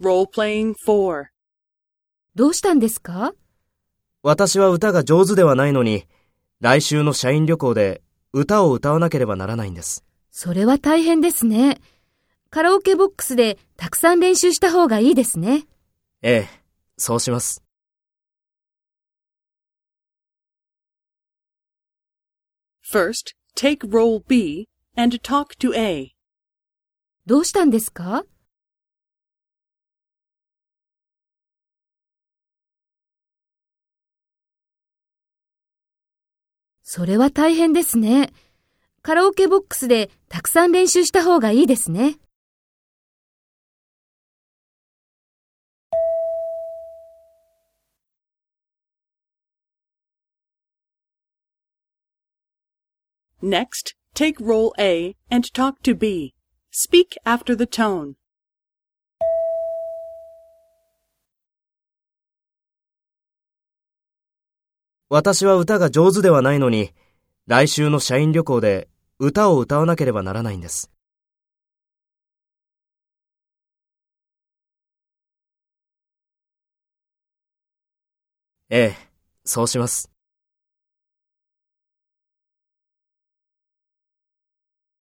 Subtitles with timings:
[0.00, 0.24] ど
[2.48, 3.32] うしたんですか？
[4.24, 6.08] 私は歌が上手ではないのに、
[6.60, 8.02] 来週の社員旅行で
[8.32, 10.04] 歌を歌わなければならないんです。
[10.32, 11.80] それは大変ですね。
[12.50, 15.68] カラオケボックスでたくさん練習した方がいいですね。
[16.22, 16.60] ええ、
[16.96, 17.62] そうします。
[22.84, 26.10] First, take role B and talk to A.
[27.26, 28.24] どうしたんですか？
[36.86, 38.30] それは大変ですね。
[39.00, 42.18] カラオケボックスでたくさん練習した方がいいですね。
[53.42, 56.34] Next, take role A and talk to B.
[56.70, 58.14] Speak after the tone.
[65.10, 66.92] 私は歌が上手ではないのに、
[67.46, 68.88] 来週の社員旅行で
[69.18, 70.90] 歌を歌わなければならないんです。
[78.70, 78.96] ええ、
[79.44, 80.13] そうします。